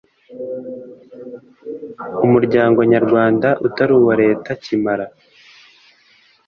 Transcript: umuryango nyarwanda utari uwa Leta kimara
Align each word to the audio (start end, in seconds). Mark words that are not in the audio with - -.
umuryango 2.25 2.79
nyarwanda 2.91 3.49
utari 3.67 3.91
uwa 3.99 4.13
Leta 4.23 4.49
kimara 4.63 5.05